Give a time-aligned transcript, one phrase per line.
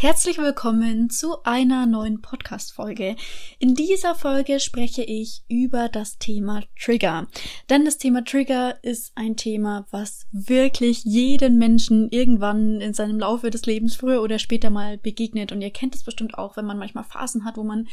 [0.00, 3.16] Herzlich willkommen zu einer neuen Podcast-Folge.
[3.58, 7.26] In dieser Folge spreche ich über das Thema Trigger.
[7.68, 13.50] Denn das Thema Trigger ist ein Thema, was wirklich jeden Menschen irgendwann in seinem Laufe
[13.50, 15.50] des Lebens früher oder später mal begegnet.
[15.50, 17.88] Und ihr kennt es bestimmt auch, wenn man manchmal Phasen hat, wo man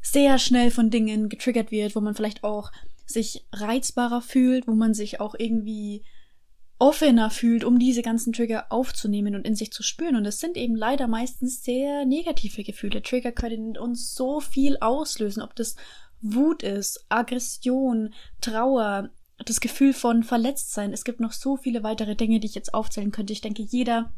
[0.00, 2.70] sehr schnell von Dingen getriggert wird, wo man vielleicht auch
[3.06, 6.04] sich reizbarer fühlt, wo man sich auch irgendwie
[6.80, 10.16] offener fühlt, um diese ganzen Trigger aufzunehmen und in sich zu spüren.
[10.16, 13.02] Und es sind eben leider meistens sehr negative Gefühle.
[13.02, 15.76] Trigger können uns so viel auslösen, ob das
[16.22, 19.10] Wut ist, Aggression, Trauer,
[19.44, 20.92] das Gefühl von Verletztsein.
[20.92, 23.32] Es gibt noch so viele weitere Dinge, die ich jetzt aufzählen könnte.
[23.34, 24.12] Ich denke, jeder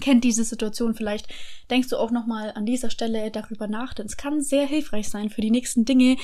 [0.00, 1.28] kennt diese Situation vielleicht,
[1.70, 5.30] denkst du auch nochmal an dieser Stelle darüber nach, denn es kann sehr hilfreich sein
[5.30, 6.16] für die nächsten Dinge,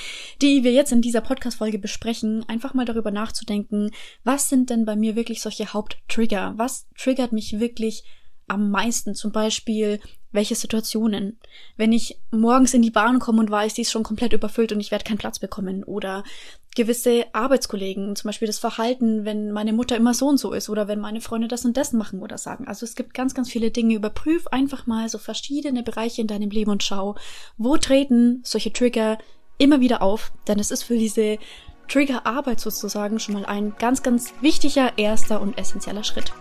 [0.43, 3.91] die wir jetzt in dieser Podcast-Folge besprechen, einfach mal darüber nachzudenken,
[4.25, 6.55] was sind denn bei mir wirklich solche Haupttrigger?
[6.57, 8.05] Was triggert mich wirklich
[8.49, 9.15] am meisten?
[9.15, 10.01] Zum Beispiel,
[10.33, 11.39] welche Situationen?
[11.77, 14.81] Wenn ich morgens in die Bahn komme und weiß, die ist schon komplett überfüllt und
[14.81, 16.25] ich werde keinen Platz bekommen oder
[16.77, 20.87] gewisse Arbeitskollegen, zum Beispiel das Verhalten, wenn meine Mutter immer so und so ist oder
[20.87, 22.69] wenn meine Freunde das und das machen oder sagen.
[22.69, 23.95] Also es gibt ganz, ganz viele Dinge.
[23.95, 27.17] Überprüf einfach mal so verschiedene Bereiche in deinem Leben und schau,
[27.57, 29.19] wo treten solche Trigger
[29.59, 31.39] immer wieder auf, denn es ist für diese
[31.89, 36.33] Triggerarbeit sozusagen schon mal ein ganz, ganz wichtiger erster und essentieller Schritt.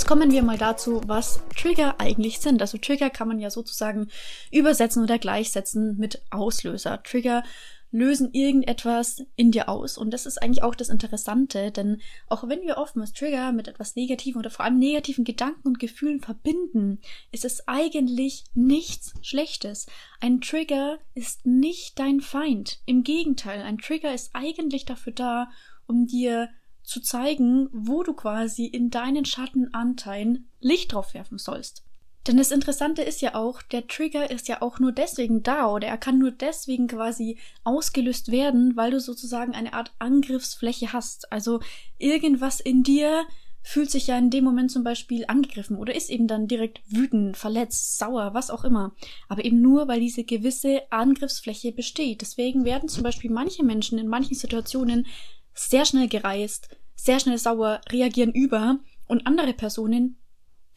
[0.00, 2.62] Jetzt kommen wir mal dazu, was Trigger eigentlich sind.
[2.62, 4.08] Also Trigger kann man ja sozusagen
[4.50, 7.02] übersetzen oder gleichsetzen mit Auslöser.
[7.02, 7.42] Trigger
[7.90, 9.98] lösen irgendetwas in dir aus.
[9.98, 13.94] Und das ist eigentlich auch das Interessante, denn auch wenn wir oftmals Trigger mit etwas
[13.94, 19.84] Negativen oder vor allem negativen Gedanken und Gefühlen verbinden, ist es eigentlich nichts Schlechtes.
[20.18, 22.80] Ein Trigger ist nicht dein Feind.
[22.86, 25.50] Im Gegenteil, ein Trigger ist eigentlich dafür da,
[25.86, 26.48] um dir
[26.90, 31.84] zu zeigen, wo du quasi in deinen Schattenanteilen Licht drauf werfen sollst.
[32.26, 35.86] Denn das Interessante ist ja auch, der Trigger ist ja auch nur deswegen da oder
[35.86, 41.32] er kann nur deswegen quasi ausgelöst werden, weil du sozusagen eine Art Angriffsfläche hast.
[41.32, 41.60] Also
[41.96, 43.24] irgendwas in dir
[43.62, 47.36] fühlt sich ja in dem Moment zum Beispiel angegriffen oder ist eben dann direkt wütend,
[47.36, 48.94] verletzt, sauer, was auch immer.
[49.28, 52.20] Aber eben nur, weil diese gewisse Angriffsfläche besteht.
[52.20, 55.06] Deswegen werden zum Beispiel manche Menschen in manchen Situationen
[55.54, 60.16] sehr schnell gereist, sehr schnell sauer, reagieren über und andere Personen,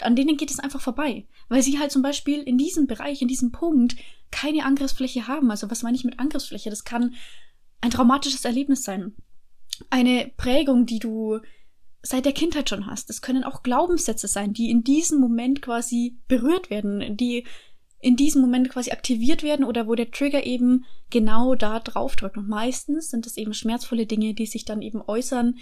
[0.01, 3.27] an denen geht es einfach vorbei, weil sie halt zum Beispiel in diesem Bereich, in
[3.27, 3.95] diesem Punkt
[4.31, 5.51] keine Angriffsfläche haben.
[5.51, 6.69] Also was meine ich mit Angriffsfläche?
[6.69, 7.13] Das kann
[7.81, 9.13] ein traumatisches Erlebnis sein.
[9.89, 11.39] Eine Prägung, die du
[12.01, 13.09] seit der Kindheit schon hast.
[13.09, 17.45] Das können auch Glaubenssätze sein, die in diesem Moment quasi berührt werden, die
[18.03, 22.37] in diesem Moment quasi aktiviert werden oder wo der Trigger eben genau da drauf drückt.
[22.37, 25.55] Und meistens sind es eben schmerzvolle Dinge, die sich dann eben äußern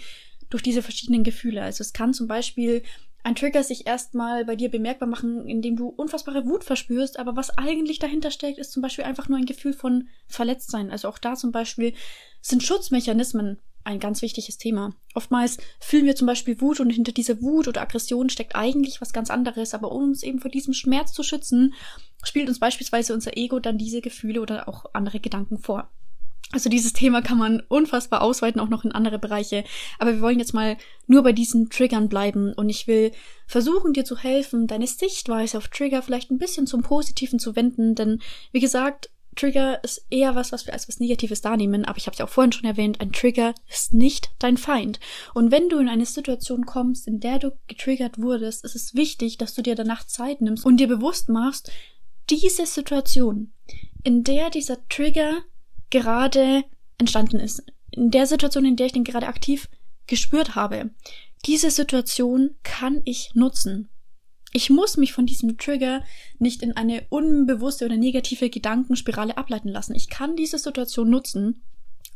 [0.50, 1.62] durch diese verschiedenen Gefühle.
[1.62, 2.82] Also es kann zum Beispiel
[3.22, 7.56] ein Trigger sich erstmal bei dir bemerkbar machen, indem du unfassbare Wut verspürst, aber was
[7.56, 10.90] eigentlich dahinter steckt, ist zum Beispiel einfach nur ein Gefühl von Verletztsein.
[10.90, 11.94] Also auch da zum Beispiel
[12.40, 14.94] sind Schutzmechanismen ein ganz wichtiges Thema.
[15.14, 19.12] Oftmals fühlen wir zum Beispiel Wut und hinter dieser Wut oder Aggression steckt eigentlich was
[19.12, 21.74] ganz anderes, aber um uns eben vor diesem Schmerz zu schützen,
[22.24, 25.90] spielt uns beispielsweise unser Ego dann diese Gefühle oder auch andere Gedanken vor.
[26.52, 29.64] Also dieses Thema kann man unfassbar ausweiten, auch noch in andere Bereiche.
[29.98, 30.76] Aber wir wollen jetzt mal
[31.06, 33.12] nur bei diesen Triggern bleiben und ich will
[33.46, 37.94] versuchen, dir zu helfen, deine Sichtweise auf Trigger vielleicht ein bisschen zum Positiven zu wenden,
[37.94, 38.20] denn
[38.52, 42.12] wie gesagt, Trigger ist eher was, was wir als was Negatives wahrnehmen, aber ich habe
[42.12, 45.00] es ja auch vorhin schon erwähnt, ein Trigger ist nicht dein Feind.
[45.34, 49.38] Und wenn du in eine Situation kommst, in der du getriggert wurdest, ist es wichtig,
[49.38, 51.70] dass du dir danach Zeit nimmst und dir bewusst machst,
[52.30, 53.52] diese Situation,
[54.04, 55.42] in der dieser Trigger
[55.90, 56.64] gerade
[56.98, 59.68] entstanden ist, in der Situation, in der ich den gerade aktiv
[60.06, 60.90] gespürt habe,
[61.46, 63.88] diese Situation kann ich nutzen.
[64.52, 66.02] Ich muss mich von diesem Trigger
[66.38, 69.94] nicht in eine unbewusste oder negative Gedankenspirale ableiten lassen.
[69.94, 71.62] Ich kann diese Situation nutzen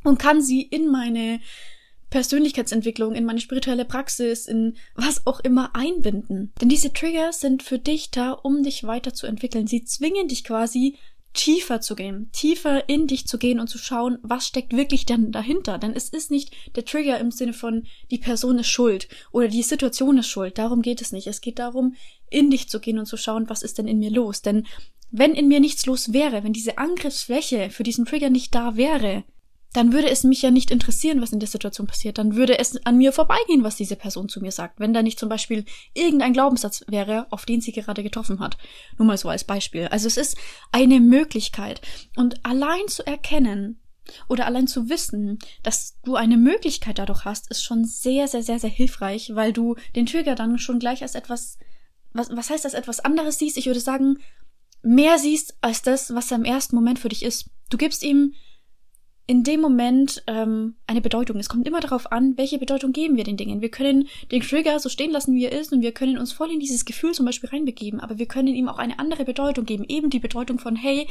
[0.05, 1.41] und kann sie in meine
[2.11, 6.53] Persönlichkeitsentwicklung, in meine spirituelle Praxis, in was auch immer einbinden.
[6.61, 9.67] Denn diese Trigger sind für dich da, um dich weiterzuentwickeln.
[9.67, 10.97] Sie zwingen dich quasi
[11.37, 15.33] tiefer zu gehen, tiefer in dich zu gehen und zu schauen, was steckt wirklich denn
[15.33, 15.79] dahinter.
[15.79, 19.62] Denn es ist nicht der Trigger im Sinne von, die Person ist schuld oder die
[19.62, 20.59] Situation ist schuld.
[20.59, 21.27] Darum geht es nicht.
[21.27, 21.94] Es geht darum,
[22.31, 24.43] in dich zu gehen und zu schauen, was ist denn in mir los.
[24.43, 24.67] Denn
[25.11, 29.25] wenn in mir nichts los wäre, wenn diese Angriffsfläche für diesen Trigger nicht da wäre,
[29.76, 32.17] dann würde es mich ja nicht interessieren, was in der Situation passiert.
[32.17, 34.81] Dann würde es an mir vorbeigehen, was diese Person zu mir sagt.
[34.81, 38.56] Wenn da nicht zum Beispiel irgendein Glaubenssatz wäre, auf den sie gerade getroffen hat.
[38.96, 39.88] Nur mal so als Beispiel.
[39.88, 40.38] Also es ist
[40.73, 41.82] eine Möglichkeit.
[42.17, 43.78] Und allein zu erkennen
[44.28, 48.58] oder allein zu wissen, dass du eine Möglichkeit dadurch hast, ist schon sehr, sehr, sehr,
[48.58, 51.58] sehr hilfreich, weil du den Trigger dann schon gleich als etwas,
[52.17, 53.57] was, was heißt das, etwas anderes siehst?
[53.57, 54.19] Ich würde sagen,
[54.83, 57.51] mehr siehst als das, was er im ersten Moment für dich ist.
[57.71, 58.35] Du gibst ihm
[59.27, 61.37] in dem Moment ähm, eine Bedeutung.
[61.39, 63.61] Es kommt immer darauf an, welche Bedeutung geben wir den Dingen.
[63.61, 66.53] Wir können den Trigger so stehen lassen, wie er ist, und wir können uns voll
[66.53, 69.85] in dieses Gefühl zum Beispiel reinbegeben, aber wir können ihm auch eine andere Bedeutung geben.
[69.89, 71.09] Eben die Bedeutung von, hey,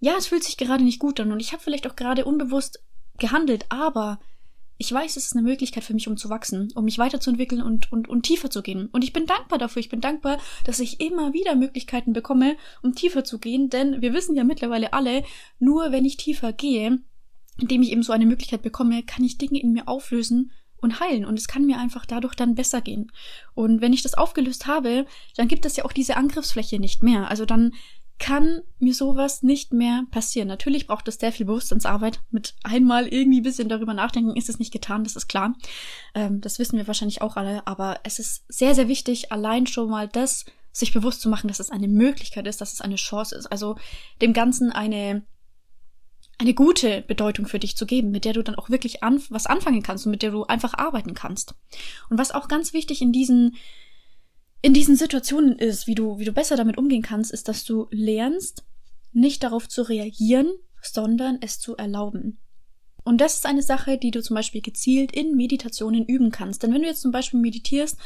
[0.00, 2.82] ja, es fühlt sich gerade nicht gut an und ich habe vielleicht auch gerade unbewusst
[3.18, 4.18] gehandelt, aber
[4.80, 7.90] ich weiß, es ist eine Möglichkeit für mich, um zu wachsen, um mich weiterzuentwickeln und,
[7.90, 8.86] und, und tiefer zu gehen.
[8.92, 9.80] Und ich bin dankbar dafür.
[9.80, 13.70] Ich bin dankbar, dass ich immer wieder Möglichkeiten bekomme, um tiefer zu gehen.
[13.70, 15.24] Denn wir wissen ja mittlerweile alle,
[15.58, 17.00] nur wenn ich tiefer gehe,
[17.60, 21.24] indem ich eben so eine Möglichkeit bekomme, kann ich Dinge in mir auflösen und heilen.
[21.24, 23.10] Und es kann mir einfach dadurch dann besser gehen.
[23.54, 27.28] Und wenn ich das aufgelöst habe, dann gibt es ja auch diese Angriffsfläche nicht mehr.
[27.28, 27.72] Also dann
[28.18, 30.48] kann mir sowas nicht mehr passieren.
[30.48, 32.20] Natürlich braucht es sehr viel Bewusstseinsarbeit.
[32.30, 35.54] Mit einmal irgendwie ein bisschen darüber nachdenken ist es nicht getan, das ist klar.
[36.14, 37.66] Ähm, das wissen wir wahrscheinlich auch alle.
[37.66, 41.60] Aber es ist sehr, sehr wichtig, allein schon mal das sich bewusst zu machen, dass
[41.60, 43.46] es eine Möglichkeit ist, dass es eine Chance ist.
[43.46, 43.76] Also
[44.20, 45.22] dem Ganzen eine
[46.40, 49.46] eine gute Bedeutung für dich zu geben, mit der du dann auch wirklich an, was
[49.46, 51.54] anfangen kannst und mit der du einfach arbeiten kannst.
[52.10, 53.56] Und was auch ganz wichtig in diesen
[54.60, 57.86] in diesen Situationen ist, wie du wie du besser damit umgehen kannst, ist, dass du
[57.90, 58.64] lernst,
[59.12, 60.52] nicht darauf zu reagieren,
[60.82, 62.38] sondern es zu erlauben.
[63.04, 66.62] Und das ist eine Sache, die du zum Beispiel gezielt in Meditationen üben kannst.
[66.62, 67.96] Denn wenn du jetzt zum Beispiel meditierst,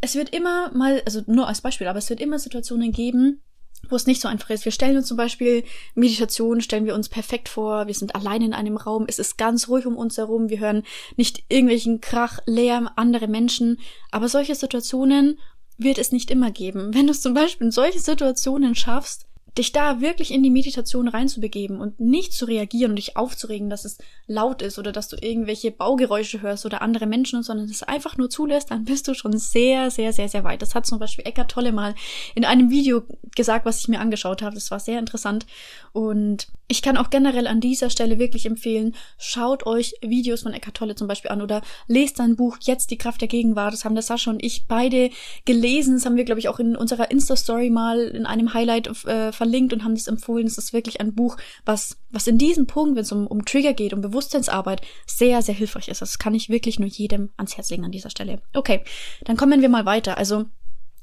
[0.00, 3.42] es wird immer mal, also nur als Beispiel, aber es wird immer Situationen geben,
[3.88, 4.64] wo es nicht so einfach ist.
[4.64, 5.64] Wir stellen uns zum Beispiel
[5.94, 9.68] Meditation, stellen wir uns perfekt vor, wir sind allein in einem Raum, es ist ganz
[9.68, 10.84] ruhig um uns herum, wir hören
[11.16, 13.78] nicht irgendwelchen Krach, Lärm, andere Menschen,
[14.10, 15.38] aber solche Situationen
[15.78, 16.94] wird es nicht immer geben.
[16.94, 19.26] Wenn du es zum Beispiel in solche Situationen schaffst,
[19.58, 23.84] dich da wirklich in die Meditation reinzubegeben und nicht zu reagieren und dich aufzuregen, dass
[23.84, 28.16] es laut ist oder dass du irgendwelche Baugeräusche hörst oder andere Menschen, sondern es einfach
[28.16, 30.62] nur zulässt, dann bist du schon sehr, sehr, sehr, sehr weit.
[30.62, 31.94] Das hat zum Beispiel Eckart Tolle mal
[32.34, 33.02] in einem Video
[33.36, 34.54] gesagt, was ich mir angeschaut habe.
[34.54, 35.46] Das war sehr interessant.
[35.92, 40.74] Und ich kann auch generell an dieser Stelle wirklich empfehlen, schaut euch Videos von Eckart
[40.74, 43.74] Tolle zum Beispiel an oder lest sein Buch Jetzt die Kraft der Gegenwart.
[43.74, 45.10] Das haben der Sascha und ich beide
[45.44, 45.96] gelesen.
[45.96, 49.74] Das haben wir, glaube ich, auch in unserer Insta-Story mal in einem Highlight äh, verlinkt
[49.74, 50.46] und haben das empfohlen.
[50.46, 51.36] Es ist wirklich ein Buch,
[51.66, 55.54] was, was in diesem Punkt, wenn es um, um Trigger geht, um Bewusstseinsarbeit, sehr, sehr
[55.54, 56.00] hilfreich ist.
[56.00, 58.40] Das kann ich wirklich nur jedem ans Herz legen an dieser Stelle.
[58.54, 58.82] Okay,
[59.24, 60.16] dann kommen wir mal weiter.
[60.16, 60.46] Also,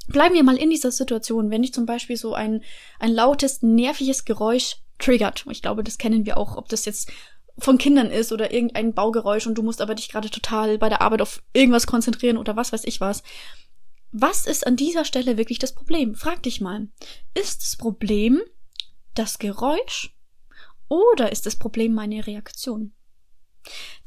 [0.08, 2.64] Bleiben wir mal in dieser Situation, wenn ich zum Beispiel so ein,
[2.98, 5.46] ein lautes, nerviges Geräusch triggert.
[5.50, 7.12] Ich glaube, das kennen wir auch, ob das jetzt
[7.58, 11.02] von Kindern ist oder irgendein Baugeräusch und du musst aber dich gerade total bei der
[11.02, 13.24] Arbeit auf irgendwas konzentrieren oder was weiß ich was.
[14.12, 16.16] Was ist an dieser Stelle wirklich das Problem?
[16.16, 16.88] Frag dich mal.
[17.36, 18.42] Ist das Problem
[19.14, 20.16] das Geräusch
[20.88, 22.94] oder ist das Problem meine Reaktion?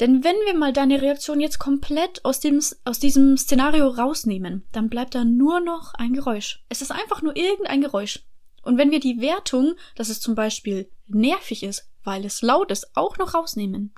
[0.01, 4.89] Denn wenn wir mal deine Reaktion jetzt komplett aus, dem, aus diesem Szenario rausnehmen, dann
[4.89, 6.65] bleibt da nur noch ein Geräusch.
[6.69, 8.25] Es ist einfach nur irgendein Geräusch.
[8.63, 12.97] Und wenn wir die Wertung, dass es zum Beispiel nervig ist, weil es laut ist,
[12.97, 13.95] auch noch rausnehmen,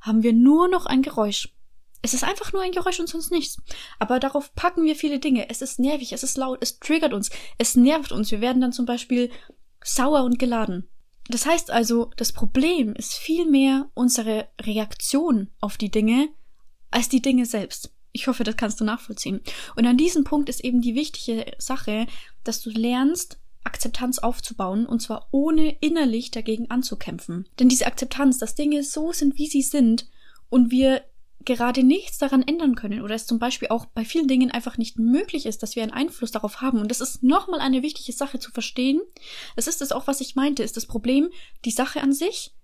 [0.00, 1.54] haben wir nur noch ein Geräusch.
[2.02, 3.56] Es ist einfach nur ein Geräusch und sonst nichts.
[3.98, 5.50] Aber darauf packen wir viele Dinge.
[5.50, 8.30] Es ist nervig, es ist laut, es triggert uns, es nervt uns.
[8.30, 9.30] Wir werden dann zum Beispiel
[9.82, 10.88] sauer und geladen.
[11.28, 16.28] Das heißt also, das Problem ist vielmehr unsere Reaktion auf die Dinge
[16.90, 17.92] als die Dinge selbst.
[18.12, 19.42] Ich hoffe, das kannst du nachvollziehen.
[19.76, 22.06] Und an diesem Punkt ist eben die wichtige Sache,
[22.44, 27.46] dass du lernst, Akzeptanz aufzubauen und zwar ohne innerlich dagegen anzukämpfen.
[27.58, 30.08] Denn diese Akzeptanz, dass Dinge so sind, wie sie sind
[30.48, 31.02] und wir
[31.44, 34.98] gerade nichts daran ändern können oder es zum Beispiel auch bei vielen Dingen einfach nicht
[34.98, 36.80] möglich ist, dass wir einen Einfluss darauf haben.
[36.80, 39.00] Und das ist nochmal eine wichtige Sache zu verstehen.
[39.54, 41.28] Das ist es auch, was ich meinte, ist das Problem
[41.64, 42.54] die Sache an sich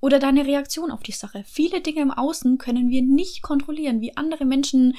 [0.00, 1.44] oder deine Reaktion auf die Sache.
[1.46, 4.96] Viele Dinge im Außen können wir nicht kontrollieren, wie andere Menschen,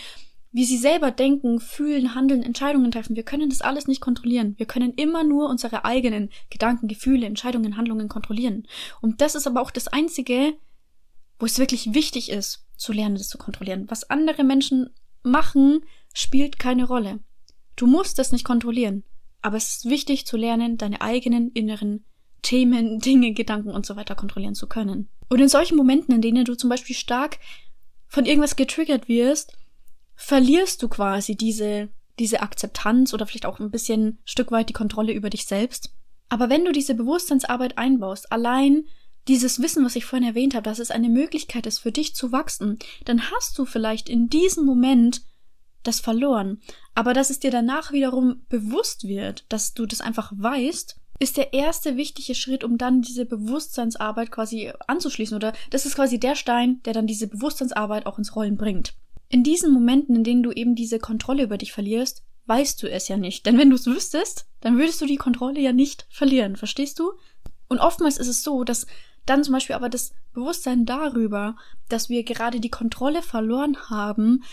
[0.58, 3.16] wie sie selber denken, fühlen, handeln, Entscheidungen treffen.
[3.16, 4.56] Wir können das alles nicht kontrollieren.
[4.58, 8.68] Wir können immer nur unsere eigenen Gedanken, Gefühle, Entscheidungen, Handlungen kontrollieren.
[9.00, 10.56] Und das ist aber auch das Einzige,
[11.38, 13.86] wo es wirklich wichtig ist, zu lernen, das zu kontrollieren.
[13.90, 14.90] Was andere Menschen
[15.22, 17.20] machen, spielt keine Rolle.
[17.76, 19.04] Du musst das nicht kontrollieren.
[19.44, 22.04] Aber es ist wichtig zu lernen, deine eigenen inneren
[22.42, 25.08] Themen, Dinge, Gedanken und so weiter kontrollieren zu können.
[25.30, 27.38] Und in solchen Momenten, in denen du zum Beispiel stark
[28.08, 29.56] von irgendwas getriggert wirst,
[30.18, 35.14] verlierst du quasi diese, diese Akzeptanz oder vielleicht auch ein bisschen Stück weit die Kontrolle
[35.14, 35.94] über dich selbst.
[36.28, 38.86] Aber wenn du diese Bewusstseinsarbeit einbaust, allein
[39.28, 42.32] dieses Wissen, was ich vorhin erwähnt habe, dass es eine Möglichkeit ist, für dich zu
[42.32, 45.22] wachsen, dann hast du vielleicht in diesem Moment
[45.84, 46.62] das verloren.
[46.96, 51.54] Aber dass es dir danach wiederum bewusst wird, dass du das einfach weißt, ist der
[51.54, 55.36] erste wichtige Schritt, um dann diese Bewusstseinsarbeit quasi anzuschließen.
[55.36, 58.94] Oder das ist quasi der Stein, der dann diese Bewusstseinsarbeit auch ins Rollen bringt.
[59.30, 63.08] In diesen Momenten, in denen du eben diese Kontrolle über dich verlierst, weißt du es
[63.08, 63.46] ja nicht.
[63.46, 66.56] Denn wenn du es wüsstest, dann würdest du die Kontrolle ja nicht verlieren.
[66.56, 67.12] Verstehst du?
[67.68, 68.88] Und oftmals ist es so, dass
[69.26, 71.58] dann zum Beispiel aber das Bewusstsein darüber,
[71.90, 74.44] dass wir gerade die Kontrolle verloren haben,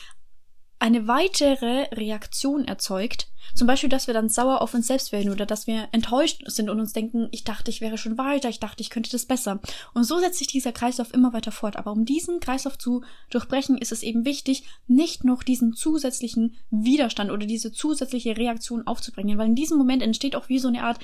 [0.84, 3.28] eine weitere Reaktion erzeugt.
[3.54, 6.68] Zum Beispiel, dass wir dann sauer auf uns selbst werden oder dass wir enttäuscht sind
[6.68, 9.60] und uns denken, ich dachte, ich wäre schon weiter, ich dachte, ich könnte das besser.
[9.94, 11.76] Und so setzt sich dieser Kreislauf immer weiter fort.
[11.76, 17.30] Aber um diesen Kreislauf zu durchbrechen, ist es eben wichtig, nicht noch diesen zusätzlichen Widerstand
[17.30, 20.98] oder diese zusätzliche Reaktion aufzubringen, weil in diesem Moment entsteht auch wie so eine Art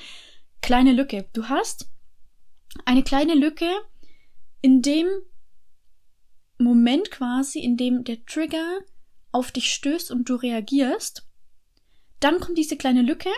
[0.61, 1.25] kleine Lücke.
[1.33, 1.89] Du hast
[2.85, 3.65] eine kleine Lücke
[4.61, 5.07] in dem
[6.59, 8.81] Moment quasi, in dem der Trigger
[9.31, 11.27] auf dich stößt und du reagierst,
[12.19, 13.29] dann kommt diese kleine Lücke.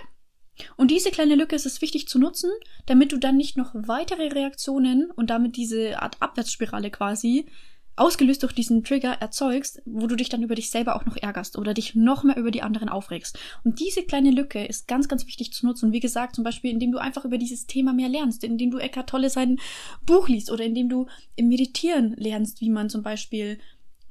[0.77, 2.51] Und diese kleine Lücke ist es wichtig zu nutzen,
[2.85, 7.47] damit du dann nicht noch weitere Reaktionen und damit diese Art Abwärtsspirale quasi
[7.95, 11.57] ausgelöst durch diesen Trigger erzeugst, wo du dich dann über dich selber auch noch ärgerst
[11.57, 13.37] oder dich noch mehr über die anderen aufregst.
[13.63, 15.91] Und diese kleine Lücke ist ganz, ganz wichtig zu nutzen.
[15.91, 19.09] Wie gesagt, zum Beispiel, indem du einfach über dieses Thema mehr lernst, indem du Eckhart
[19.09, 19.59] Tolle sein
[20.05, 23.59] Buch liest oder indem du im Meditieren lernst, wie man zum Beispiel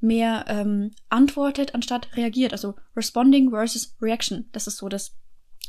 [0.03, 2.51] mehr ähm, antwortet anstatt reagiert.
[2.51, 4.45] Also responding versus reaction.
[4.51, 5.15] Das ist so das,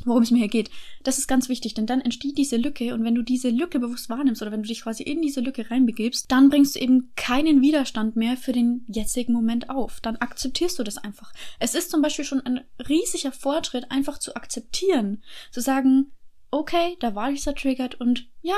[0.03, 0.69] worum es mir hier geht.
[1.03, 4.09] Das ist ganz wichtig, denn dann entsteht diese Lücke und wenn du diese Lücke bewusst
[4.09, 7.61] wahrnimmst oder wenn du dich quasi in diese Lücke reinbegibst, dann bringst du eben keinen
[7.61, 10.01] Widerstand mehr für den jetzigen Moment auf.
[10.01, 11.31] Dann akzeptierst du das einfach.
[11.59, 16.11] Es ist zum Beispiel schon ein riesiger Fortschritt, einfach zu akzeptieren, zu sagen,
[16.51, 18.57] okay, da war dieser triggert und ja,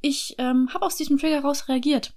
[0.00, 2.12] ich ähm, habe aus diesem Trigger raus reagiert.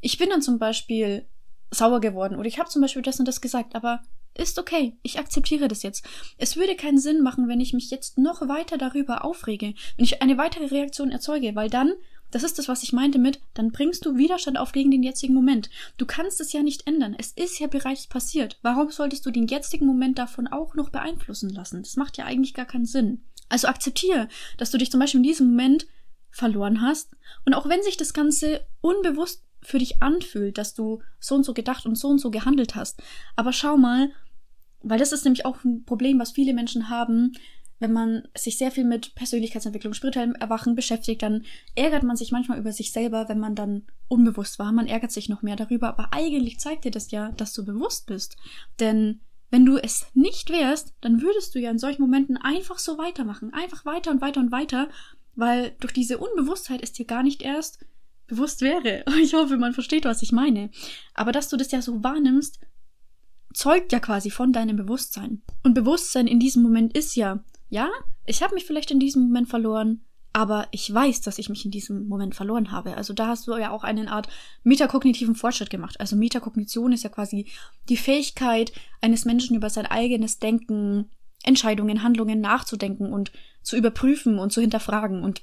[0.00, 1.26] Ich bin dann zum Beispiel
[1.70, 4.02] sauer geworden oder ich habe zum Beispiel das und das gesagt, aber
[4.34, 6.04] ist okay, ich akzeptiere das jetzt.
[6.36, 10.22] Es würde keinen Sinn machen, wenn ich mich jetzt noch weiter darüber aufrege, wenn ich
[10.22, 11.92] eine weitere Reaktion erzeuge, weil dann,
[12.30, 15.34] das ist das, was ich meinte mit, dann bringst du Widerstand auf gegen den jetzigen
[15.34, 15.70] Moment.
[15.96, 17.16] Du kannst es ja nicht ändern.
[17.18, 18.58] Es ist ja bereits passiert.
[18.62, 21.82] Warum solltest du den jetzigen Moment davon auch noch beeinflussen lassen?
[21.82, 23.24] Das macht ja eigentlich gar keinen Sinn.
[23.48, 25.86] Also akzeptiere, dass du dich zum Beispiel in diesem Moment
[26.30, 27.16] verloren hast.
[27.44, 31.54] Und auch wenn sich das Ganze unbewusst für dich anfühlt, dass du so und so
[31.54, 33.02] gedacht und so und so gehandelt hast.
[33.36, 34.10] Aber schau mal,
[34.80, 37.32] weil das ist nämlich auch ein Problem, was viele Menschen haben,
[37.80, 42.58] wenn man sich sehr viel mit Persönlichkeitsentwicklung, spirituellem Erwachen beschäftigt, dann ärgert man sich manchmal
[42.58, 44.72] über sich selber, wenn man dann unbewusst war.
[44.72, 48.06] Man ärgert sich noch mehr darüber, aber eigentlich zeigt dir das ja, dass du bewusst
[48.06, 48.36] bist.
[48.80, 52.98] Denn wenn du es nicht wärst, dann würdest du ja in solchen Momenten einfach so
[52.98, 53.52] weitermachen.
[53.54, 54.88] Einfach weiter und weiter und weiter,
[55.36, 57.84] weil durch diese Unbewusstheit ist dir gar nicht erst
[58.28, 59.04] bewusst wäre.
[59.20, 60.70] Ich hoffe, man versteht, was ich meine.
[61.14, 62.60] Aber dass du das ja so wahrnimmst,
[63.52, 65.42] zeugt ja quasi von deinem Bewusstsein.
[65.64, 67.90] Und Bewusstsein in diesem Moment ist ja, ja,
[68.26, 71.70] ich habe mich vielleicht in diesem Moment verloren, aber ich weiß, dass ich mich in
[71.70, 72.96] diesem Moment verloren habe.
[72.96, 74.28] Also da hast du ja auch eine Art
[74.62, 75.98] metakognitiven Fortschritt gemacht.
[75.98, 77.46] Also Metakognition ist ja quasi
[77.88, 81.10] die Fähigkeit eines Menschen über sein eigenes Denken,
[81.42, 83.32] Entscheidungen, Handlungen nachzudenken und
[83.62, 85.22] zu überprüfen und zu hinterfragen.
[85.22, 85.42] Und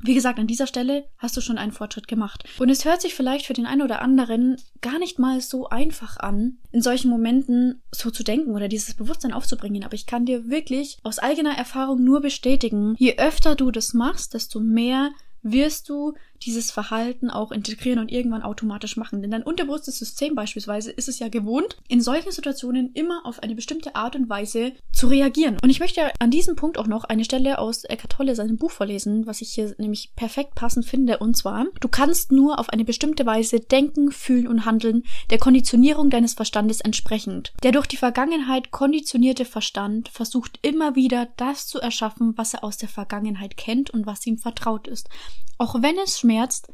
[0.00, 2.44] wie gesagt, an dieser Stelle hast du schon einen Fortschritt gemacht.
[2.58, 6.18] Und es hört sich vielleicht für den einen oder anderen gar nicht mal so einfach
[6.18, 9.84] an, in solchen Momenten so zu denken oder dieses Bewusstsein aufzubringen.
[9.84, 14.34] Aber ich kann dir wirklich aus eigener Erfahrung nur bestätigen, je öfter du das machst,
[14.34, 15.10] desto mehr
[15.42, 19.22] wirst du dieses Verhalten auch integrieren und irgendwann automatisch machen.
[19.22, 23.54] Denn dein unterbewusstes System beispielsweise ist es ja gewohnt, in solchen Situationen immer auf eine
[23.54, 25.58] bestimmte Art und Weise zu reagieren.
[25.62, 28.70] Und ich möchte an diesem Punkt auch noch eine Stelle aus Eckhart Tolle seinem Buch
[28.70, 31.18] vorlesen, was ich hier nämlich perfekt passend finde.
[31.18, 36.10] Und zwar, du kannst nur auf eine bestimmte Weise denken, fühlen und handeln, der Konditionierung
[36.10, 37.52] deines Verstandes entsprechend.
[37.62, 42.78] Der durch die Vergangenheit konditionierte Verstand versucht immer wieder das zu erschaffen, was er aus
[42.78, 45.08] der Vergangenheit kennt und was ihm vertraut ist.
[45.58, 46.72] Auch wenn es schmerzt,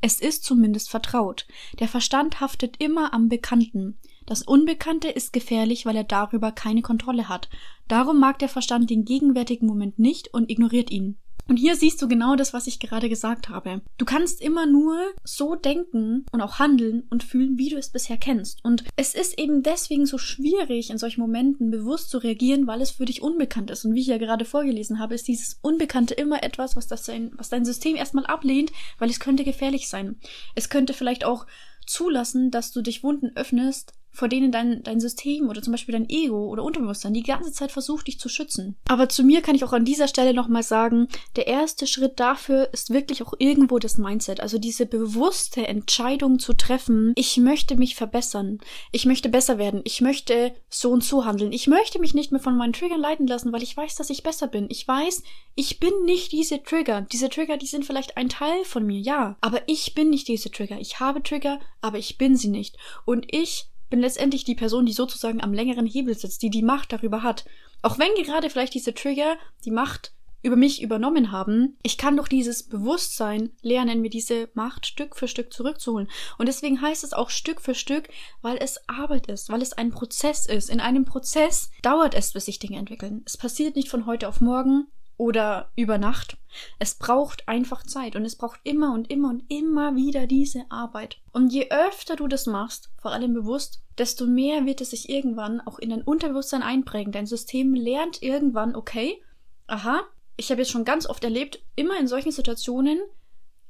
[0.00, 1.46] es ist zumindest vertraut.
[1.78, 3.98] Der Verstand haftet immer am Bekannten.
[4.26, 7.48] Das Unbekannte ist gefährlich, weil er darüber keine Kontrolle hat.
[7.88, 11.18] Darum mag der Verstand den gegenwärtigen Moment nicht und ignoriert ihn.
[11.48, 13.82] Und hier siehst du genau das, was ich gerade gesagt habe.
[13.98, 18.16] Du kannst immer nur so denken und auch handeln und fühlen, wie du es bisher
[18.16, 18.64] kennst.
[18.64, 22.92] Und es ist eben deswegen so schwierig, in solchen Momenten bewusst zu reagieren, weil es
[22.92, 23.84] für dich unbekannt ist.
[23.84, 27.32] Und wie ich ja gerade vorgelesen habe, ist dieses Unbekannte immer etwas, was, das dein,
[27.36, 30.16] was dein System erstmal ablehnt, weil es könnte gefährlich sein.
[30.54, 31.46] Es könnte vielleicht auch
[31.86, 36.08] zulassen, dass du dich Wunden öffnest, vor denen dein, dein System oder zum Beispiel dein
[36.08, 38.76] Ego oder Unterbewusstsein die ganze Zeit versucht, dich zu schützen.
[38.88, 42.68] Aber zu mir kann ich auch an dieser Stelle nochmal sagen, der erste Schritt dafür
[42.72, 44.40] ist wirklich auch irgendwo das Mindset.
[44.40, 48.60] Also diese bewusste Entscheidung zu treffen, ich möchte mich verbessern,
[48.92, 52.40] ich möchte besser werden, ich möchte so und so handeln, ich möchte mich nicht mehr
[52.40, 54.66] von meinen Triggern leiten lassen, weil ich weiß, dass ich besser bin.
[54.70, 55.24] Ich weiß,
[55.56, 57.02] ich bin nicht diese Trigger.
[57.12, 59.36] Diese Trigger, die sind vielleicht ein Teil von mir, ja.
[59.40, 60.78] Aber ich bin nicht diese Trigger.
[60.78, 62.76] Ich habe Trigger, aber ich bin sie nicht.
[63.04, 66.92] Und ich bin letztendlich die Person, die sozusagen am längeren Hebel sitzt, die die Macht
[66.92, 67.44] darüber hat.
[67.80, 72.28] Auch wenn gerade vielleicht diese Trigger die Macht über mich übernommen haben, ich kann durch
[72.28, 76.10] dieses Bewusstsein lernen, mir diese Macht Stück für Stück zurückzuholen.
[76.38, 78.08] Und deswegen heißt es auch Stück für Stück,
[78.42, 80.70] weil es Arbeit ist, weil es ein Prozess ist.
[80.70, 83.22] In einem Prozess dauert es, bis sich Dinge entwickeln.
[83.26, 86.36] Es passiert nicht von heute auf morgen oder über Nacht.
[86.78, 91.18] Es braucht einfach Zeit und es braucht immer und immer und immer wieder diese Arbeit.
[91.32, 95.60] Und je öfter du das machst, vor allem bewusst, desto mehr wird es sich irgendwann
[95.60, 97.12] auch in dein Unterbewusstsein einprägen.
[97.12, 99.22] Dein System lernt irgendwann, okay,
[99.66, 100.02] aha,
[100.36, 102.98] ich habe jetzt schon ganz oft erlebt, immer in solchen Situationen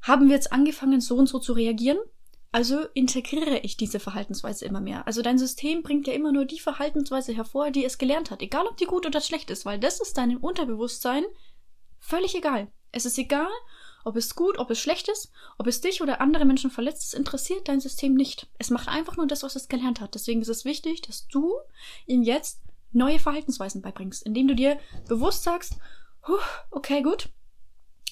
[0.03, 1.99] haben wir jetzt angefangen, so und so zu reagieren.
[2.55, 5.09] Also integriere ich diese Verhaltensweise immer mehr.
[5.09, 8.69] Also dein System bringt ja immer nur die Verhaltensweise hervor, die es gelernt hat, egal
[8.69, 11.25] ob die gut oder schlecht ist, weil das ist deinem Unterbewusstsein
[11.99, 12.71] völlig egal.
[12.93, 13.51] Es ist egal,
[14.05, 17.15] ob es gut, ob es schlecht ist, ob es dich oder andere Menschen verletzt, es
[17.15, 18.47] interessiert dein System nicht.
[18.57, 20.15] Es macht einfach nur das, was es gelernt hat.
[20.15, 21.53] Deswegen ist es wichtig, dass du
[22.07, 25.73] ihm jetzt neue Verhaltensweisen beibringst, indem du dir bewusst sagst,
[26.71, 27.31] okay, gut,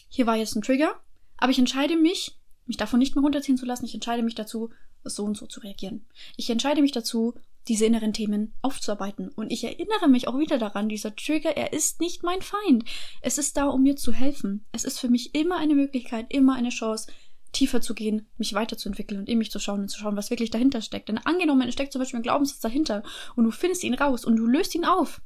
[0.08, 1.00] hier war jetzt ein Trigger,
[1.36, 2.41] aber ich entscheide mich,
[2.72, 3.84] mich davon nicht mehr runterziehen zu lassen.
[3.84, 4.70] Ich entscheide mich dazu,
[5.04, 6.06] so und so zu reagieren.
[6.38, 7.34] Ich entscheide mich dazu,
[7.68, 9.28] diese inneren Themen aufzuarbeiten.
[9.28, 12.84] Und ich erinnere mich auch wieder daran, dieser Trigger, er ist nicht mein Feind.
[13.20, 14.64] Es ist da, um mir zu helfen.
[14.72, 17.12] Es ist für mich immer eine Möglichkeit, immer eine Chance,
[17.52, 20.48] tiefer zu gehen, mich weiterzuentwickeln und in mich zu schauen und zu schauen, was wirklich
[20.48, 21.10] dahinter steckt.
[21.10, 23.02] Denn angenommen, es steckt zum Beispiel ein Glaubenssatz dahinter
[23.36, 25.20] und du findest ihn raus und du löst ihn auf,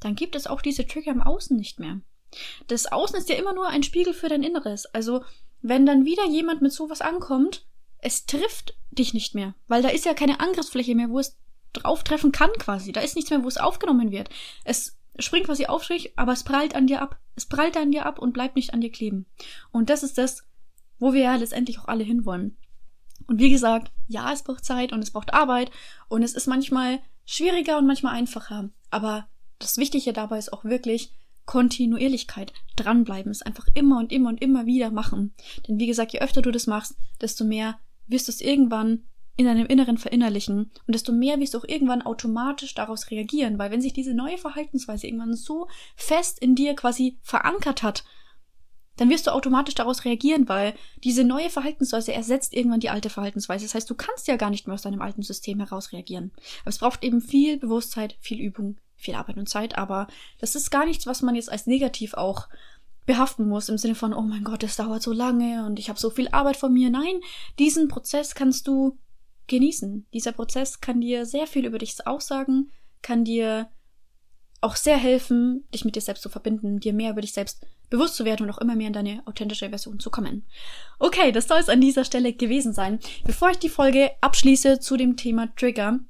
[0.00, 2.02] dann gibt es auch diese Trigger im Außen nicht mehr.
[2.66, 4.86] Das Außen ist ja immer nur ein Spiegel für dein Inneres.
[4.86, 5.24] Also,
[5.62, 7.66] wenn dann wieder jemand mit sowas ankommt,
[7.98, 11.36] es trifft dich nicht mehr, weil da ist ja keine Angriffsfläche mehr, wo es
[11.72, 12.92] drauf treffen kann quasi.
[12.92, 14.30] Da ist nichts mehr, wo es aufgenommen wird.
[14.64, 17.18] Es springt quasi auf dich, aber es prallt an dir ab.
[17.34, 19.26] Es prallt an dir ab und bleibt nicht an dir kleben.
[19.70, 20.44] Und das ist das,
[20.98, 22.56] wo wir ja letztendlich auch alle hinwollen.
[23.26, 25.70] Und wie gesagt, ja, es braucht Zeit und es braucht Arbeit
[26.08, 28.70] und es ist manchmal schwieriger und manchmal einfacher.
[28.90, 29.28] Aber
[29.58, 31.12] das Wichtige dabei ist auch wirklich
[31.48, 32.52] Kontinuierlichkeit.
[32.76, 35.32] Dranbleiben, es einfach immer und immer und immer wieder machen.
[35.66, 39.04] Denn wie gesagt, je öfter du das machst, desto mehr wirst du es irgendwann
[39.38, 43.70] in deinem Inneren verinnerlichen und desto mehr wirst du auch irgendwann automatisch daraus reagieren, weil
[43.70, 48.04] wenn sich diese neue Verhaltensweise irgendwann so fest in dir quasi verankert hat,
[48.96, 53.64] dann wirst du automatisch daraus reagieren, weil diese neue Verhaltensweise ersetzt irgendwann die alte Verhaltensweise.
[53.64, 56.30] Das heißt, du kannst ja gar nicht mehr aus deinem alten System heraus reagieren.
[56.60, 60.08] Aber es braucht eben viel Bewusstheit, viel Übung, viel Arbeit und Zeit, aber
[60.40, 62.48] das ist gar nichts, was man jetzt als negativ auch
[63.06, 65.98] behaften muss, im Sinne von, oh mein Gott, es dauert so lange und ich habe
[65.98, 66.90] so viel Arbeit vor mir.
[66.90, 67.20] Nein,
[67.58, 68.98] diesen Prozess kannst du
[69.46, 70.06] genießen.
[70.12, 73.70] Dieser Prozess kann dir sehr viel über dich aussagen, kann dir
[74.60, 78.16] auch sehr helfen, dich mit dir selbst zu verbinden, dir mehr über dich selbst bewusst
[78.16, 80.44] zu werden und auch immer mehr in deine authentische Version zu kommen.
[80.98, 82.98] Okay, das soll es an dieser Stelle gewesen sein.
[83.24, 86.00] Bevor ich die Folge abschließe zu dem Thema Trigger,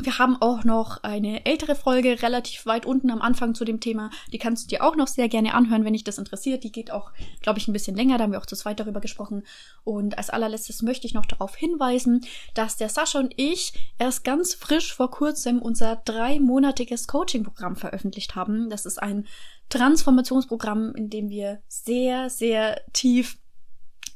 [0.00, 4.10] wir haben auch noch eine ältere Folge relativ weit unten am Anfang zu dem Thema.
[4.32, 6.62] Die kannst du dir auch noch sehr gerne anhören, wenn dich das interessiert.
[6.62, 8.16] Die geht auch, glaube ich, ein bisschen länger.
[8.16, 9.42] Da haben wir auch zu zweit darüber gesprochen.
[9.82, 14.54] Und als allerletztes möchte ich noch darauf hinweisen, dass der Sascha und ich erst ganz
[14.54, 18.70] frisch vor kurzem unser dreimonatiges Coaching-Programm veröffentlicht haben.
[18.70, 19.26] Das ist ein
[19.68, 23.38] Transformationsprogramm, in dem wir sehr, sehr tief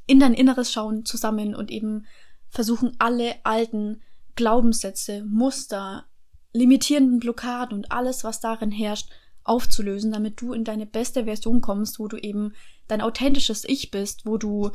[0.07, 2.07] in dein Inneres schauen zusammen und eben
[2.51, 4.03] versuchen, alle alten
[4.35, 6.07] Glaubenssätze, Muster,
[6.53, 9.11] limitierenden Blockaden und alles, was darin herrscht,
[9.45, 12.53] aufzulösen, damit du in deine beste Version kommst, wo du eben
[12.89, 14.71] dein authentisches Ich bist, wo du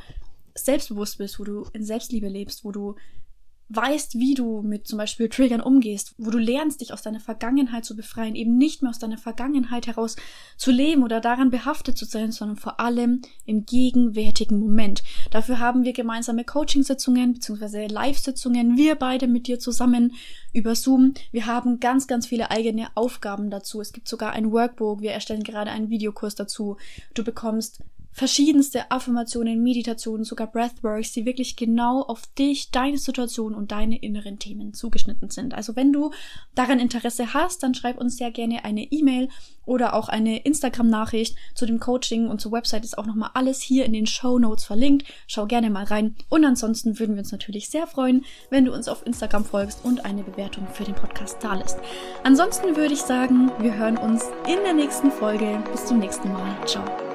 [0.56, 2.96] selbstbewusst bist, wo du in Selbstliebe lebst, wo du
[3.70, 7.84] weißt, wie du mit zum Beispiel Triggern umgehst, wo du lernst, dich aus deiner Vergangenheit
[7.84, 10.16] zu befreien, eben nicht mehr aus deiner Vergangenheit heraus
[10.56, 15.04] zu leben oder daran behaftet zu sein, sondern vor allem im gegenwärtigen Moment.
[15.32, 17.88] Dafür haben wir gemeinsame Coachingsitzungen bzw.
[17.88, 20.14] Live-Sitzungen, wir beide mit dir zusammen
[20.54, 21.14] über Zoom.
[21.32, 23.82] Wir haben ganz, ganz viele eigene Aufgaben dazu.
[23.82, 26.78] Es gibt sogar ein Workbook, wir erstellen gerade einen Videokurs dazu.
[27.14, 27.84] Du bekommst
[28.18, 34.40] verschiedenste Affirmationen, Meditationen, sogar Breathworks, die wirklich genau auf dich, deine Situation und deine inneren
[34.40, 35.54] Themen zugeschnitten sind.
[35.54, 36.10] Also wenn du
[36.56, 39.30] daran Interesse hast, dann schreib uns sehr gerne eine E-Mail
[39.66, 43.86] oder auch eine Instagram-Nachricht zu dem Coaching und zur Website ist auch nochmal alles hier
[43.86, 45.06] in den Show Notes verlinkt.
[45.28, 46.16] Schau gerne mal rein.
[46.28, 50.06] Und ansonsten würden wir uns natürlich sehr freuen, wenn du uns auf Instagram folgst und
[50.06, 51.78] eine Bewertung für den Podcast da lässt.
[52.24, 55.64] Ansonsten würde ich sagen, wir hören uns in der nächsten Folge.
[55.72, 56.58] Bis zum nächsten Mal.
[56.66, 57.07] Ciao.